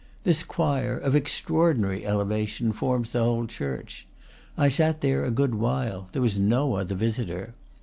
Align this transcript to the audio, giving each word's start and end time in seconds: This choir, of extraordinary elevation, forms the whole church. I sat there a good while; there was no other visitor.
This 0.23 0.41
choir, 0.41 0.97
of 0.97 1.15
extraordinary 1.15 2.03
elevation, 2.07 2.71
forms 2.73 3.11
the 3.11 3.19
whole 3.23 3.45
church. 3.45 4.07
I 4.57 4.67
sat 4.67 5.01
there 5.01 5.23
a 5.23 5.29
good 5.29 5.53
while; 5.53 6.09
there 6.11 6.23
was 6.23 6.39
no 6.39 6.73
other 6.73 6.95
visitor. 6.95 7.53